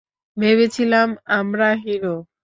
ভেবেছিলাম 0.37 1.07
আমরা 1.31 1.67
হিরো। 1.83 2.15